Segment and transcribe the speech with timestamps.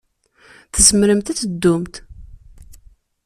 [0.73, 1.95] Tzemremt ad teddumt.